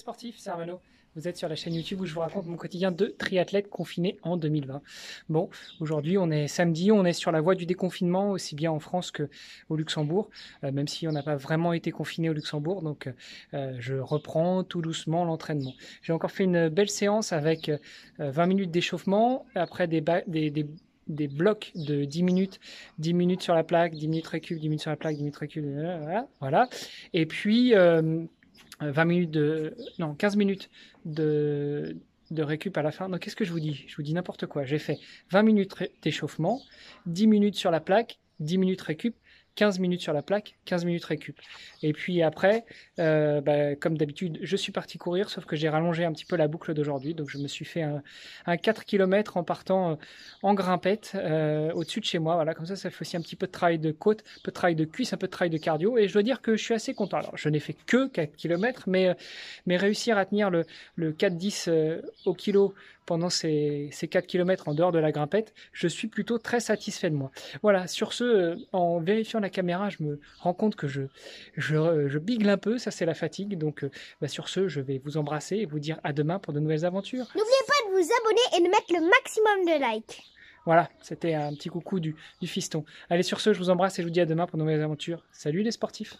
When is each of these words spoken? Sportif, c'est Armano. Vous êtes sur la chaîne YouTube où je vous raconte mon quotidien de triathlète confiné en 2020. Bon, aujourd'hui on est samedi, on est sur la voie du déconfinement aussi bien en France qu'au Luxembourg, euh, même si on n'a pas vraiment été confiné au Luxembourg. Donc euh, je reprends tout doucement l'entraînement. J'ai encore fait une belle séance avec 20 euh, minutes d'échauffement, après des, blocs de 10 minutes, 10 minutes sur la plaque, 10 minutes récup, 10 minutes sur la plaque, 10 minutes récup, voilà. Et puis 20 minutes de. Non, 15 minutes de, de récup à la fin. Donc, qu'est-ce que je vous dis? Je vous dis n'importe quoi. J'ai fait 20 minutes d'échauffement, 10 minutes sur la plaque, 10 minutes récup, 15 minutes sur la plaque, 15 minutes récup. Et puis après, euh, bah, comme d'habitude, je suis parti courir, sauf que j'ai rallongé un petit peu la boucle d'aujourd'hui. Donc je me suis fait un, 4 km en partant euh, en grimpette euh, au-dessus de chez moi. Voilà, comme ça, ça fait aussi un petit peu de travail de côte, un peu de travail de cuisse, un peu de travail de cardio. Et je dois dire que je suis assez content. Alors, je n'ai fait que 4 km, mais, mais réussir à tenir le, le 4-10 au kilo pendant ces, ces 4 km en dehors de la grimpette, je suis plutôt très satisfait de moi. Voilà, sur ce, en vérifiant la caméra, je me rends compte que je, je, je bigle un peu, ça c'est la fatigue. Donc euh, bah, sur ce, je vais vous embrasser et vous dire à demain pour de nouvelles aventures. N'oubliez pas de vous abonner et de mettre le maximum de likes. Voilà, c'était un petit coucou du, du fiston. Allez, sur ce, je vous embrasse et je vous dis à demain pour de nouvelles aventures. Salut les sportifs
Sportif, 0.00 0.36
c'est 0.38 0.48
Armano. 0.48 0.80
Vous 1.14 1.28
êtes 1.28 1.36
sur 1.36 1.46
la 1.46 1.56
chaîne 1.56 1.74
YouTube 1.74 2.00
où 2.00 2.06
je 2.06 2.14
vous 2.14 2.20
raconte 2.20 2.46
mon 2.46 2.56
quotidien 2.56 2.90
de 2.90 3.14
triathlète 3.18 3.68
confiné 3.68 4.16
en 4.22 4.38
2020. 4.38 4.80
Bon, 5.28 5.50
aujourd'hui 5.78 6.16
on 6.16 6.30
est 6.30 6.48
samedi, 6.48 6.90
on 6.90 7.04
est 7.04 7.12
sur 7.12 7.30
la 7.32 7.42
voie 7.42 7.54
du 7.54 7.66
déconfinement 7.66 8.30
aussi 8.30 8.54
bien 8.54 8.72
en 8.72 8.78
France 8.78 9.10
qu'au 9.12 9.76
Luxembourg, 9.76 10.30
euh, 10.64 10.72
même 10.72 10.88
si 10.88 11.06
on 11.06 11.12
n'a 11.12 11.22
pas 11.22 11.36
vraiment 11.36 11.74
été 11.74 11.90
confiné 11.90 12.30
au 12.30 12.32
Luxembourg. 12.32 12.80
Donc 12.80 13.12
euh, 13.52 13.76
je 13.78 13.96
reprends 13.96 14.64
tout 14.64 14.80
doucement 14.80 15.26
l'entraînement. 15.26 15.74
J'ai 16.00 16.14
encore 16.14 16.30
fait 16.30 16.44
une 16.44 16.70
belle 16.70 16.88
séance 16.88 17.34
avec 17.34 17.70
20 18.18 18.42
euh, 18.42 18.46
minutes 18.46 18.70
d'échauffement, 18.70 19.44
après 19.54 19.86
des, 19.86 20.00
blocs 21.28 21.72
de 21.74 22.06
10 22.06 22.22
minutes, 22.22 22.58
10 23.00 23.12
minutes 23.12 23.42
sur 23.42 23.54
la 23.54 23.64
plaque, 23.64 23.92
10 23.92 24.08
minutes 24.08 24.28
récup, 24.28 24.58
10 24.58 24.68
minutes 24.70 24.80
sur 24.80 24.90
la 24.90 24.96
plaque, 24.96 25.16
10 25.16 25.22
minutes 25.24 25.36
récup, 25.36 25.66
voilà. 26.40 26.70
Et 27.12 27.26
puis 27.26 27.74
20 28.80 29.04
minutes 29.04 29.30
de. 29.30 29.76
Non, 29.98 30.14
15 30.14 30.36
minutes 30.36 30.70
de, 31.04 31.96
de 32.30 32.42
récup 32.42 32.76
à 32.76 32.82
la 32.82 32.90
fin. 32.92 33.08
Donc, 33.08 33.20
qu'est-ce 33.20 33.36
que 33.36 33.44
je 33.44 33.52
vous 33.52 33.60
dis? 33.60 33.84
Je 33.86 33.96
vous 33.96 34.02
dis 34.02 34.14
n'importe 34.14 34.46
quoi. 34.46 34.64
J'ai 34.64 34.78
fait 34.78 34.98
20 35.30 35.42
minutes 35.42 35.74
d'échauffement, 36.02 36.60
10 37.06 37.26
minutes 37.26 37.56
sur 37.56 37.70
la 37.70 37.80
plaque, 37.80 38.18
10 38.40 38.58
minutes 38.58 38.80
récup, 38.82 39.16
15 39.60 39.78
minutes 39.78 40.00
sur 40.00 40.14
la 40.14 40.22
plaque, 40.22 40.56
15 40.64 40.86
minutes 40.86 41.04
récup. 41.04 41.38
Et 41.82 41.92
puis 41.92 42.22
après, 42.22 42.64
euh, 42.98 43.42
bah, 43.42 43.76
comme 43.76 43.98
d'habitude, 43.98 44.38
je 44.40 44.56
suis 44.56 44.72
parti 44.72 44.96
courir, 44.96 45.28
sauf 45.28 45.44
que 45.44 45.54
j'ai 45.54 45.68
rallongé 45.68 46.06
un 46.06 46.12
petit 46.14 46.24
peu 46.24 46.36
la 46.36 46.48
boucle 46.48 46.72
d'aujourd'hui. 46.72 47.12
Donc 47.12 47.28
je 47.28 47.36
me 47.36 47.46
suis 47.46 47.66
fait 47.66 47.82
un, 47.82 48.56
4 48.56 48.86
km 48.86 49.36
en 49.36 49.44
partant 49.44 49.90
euh, 49.90 49.94
en 50.42 50.54
grimpette 50.54 51.12
euh, 51.14 51.72
au-dessus 51.74 52.00
de 52.00 52.06
chez 52.06 52.18
moi. 52.18 52.36
Voilà, 52.36 52.54
comme 52.54 52.64
ça, 52.64 52.74
ça 52.74 52.88
fait 52.88 53.02
aussi 53.02 53.18
un 53.18 53.20
petit 53.20 53.36
peu 53.36 53.48
de 53.48 53.52
travail 53.52 53.78
de 53.78 53.92
côte, 53.92 54.20
un 54.38 54.40
peu 54.44 54.50
de 54.50 54.54
travail 54.54 54.76
de 54.76 54.86
cuisse, 54.86 55.12
un 55.12 55.18
peu 55.18 55.26
de 55.26 55.30
travail 55.30 55.50
de 55.50 55.58
cardio. 55.58 55.98
Et 55.98 56.08
je 56.08 56.14
dois 56.14 56.22
dire 56.22 56.40
que 56.40 56.56
je 56.56 56.64
suis 56.64 56.72
assez 56.72 56.94
content. 56.94 57.18
Alors, 57.18 57.36
je 57.36 57.50
n'ai 57.50 57.60
fait 57.60 57.76
que 57.84 58.08
4 58.08 58.36
km, 58.36 58.84
mais, 58.86 59.14
mais 59.66 59.76
réussir 59.76 60.16
à 60.16 60.24
tenir 60.24 60.48
le, 60.48 60.64
le 60.96 61.12
4-10 61.12 62.00
au 62.24 62.32
kilo 62.32 62.72
pendant 63.10 63.28
ces, 63.28 63.88
ces 63.90 64.06
4 64.06 64.24
km 64.28 64.68
en 64.68 64.74
dehors 64.74 64.92
de 64.92 65.00
la 65.00 65.10
grimpette, 65.10 65.52
je 65.72 65.88
suis 65.88 66.06
plutôt 66.06 66.38
très 66.38 66.60
satisfait 66.60 67.10
de 67.10 67.16
moi. 67.16 67.32
Voilà, 67.60 67.88
sur 67.88 68.12
ce, 68.12 68.56
en 68.72 69.00
vérifiant 69.00 69.40
la 69.40 69.49
caméra, 69.50 69.88
je 69.90 70.02
me 70.02 70.20
rends 70.38 70.54
compte 70.54 70.76
que 70.76 70.88
je, 70.88 71.02
je, 71.56 72.08
je 72.08 72.18
bigle 72.18 72.48
un 72.48 72.56
peu, 72.56 72.78
ça 72.78 72.90
c'est 72.90 73.06
la 73.06 73.14
fatigue. 73.14 73.58
Donc 73.58 73.84
euh, 73.84 73.90
bah, 74.20 74.28
sur 74.28 74.48
ce, 74.48 74.68
je 74.68 74.80
vais 74.80 75.00
vous 75.04 75.16
embrasser 75.16 75.56
et 75.56 75.66
vous 75.66 75.78
dire 75.78 76.00
à 76.04 76.12
demain 76.12 76.38
pour 76.38 76.52
de 76.52 76.60
nouvelles 76.60 76.84
aventures. 76.84 77.26
N'oubliez 77.34 77.66
pas 77.66 77.88
de 77.88 77.92
vous 77.92 78.08
abonner 78.20 78.56
et 78.56 78.60
de 78.60 78.70
mettre 78.70 78.92
le 78.92 79.08
maximum 79.08 79.66
de 79.66 79.94
likes. 79.94 80.22
Voilà, 80.66 80.90
c'était 81.00 81.34
un 81.34 81.54
petit 81.54 81.70
coucou 81.70 82.00
du, 82.00 82.14
du 82.40 82.46
fiston. 82.46 82.84
Allez, 83.08 83.22
sur 83.22 83.40
ce, 83.40 83.52
je 83.52 83.58
vous 83.58 83.70
embrasse 83.70 83.98
et 83.98 84.02
je 84.02 84.06
vous 84.06 84.12
dis 84.12 84.20
à 84.20 84.26
demain 84.26 84.46
pour 84.46 84.58
de 84.58 84.62
nouvelles 84.62 84.82
aventures. 84.82 85.24
Salut 85.32 85.62
les 85.62 85.70
sportifs 85.70 86.18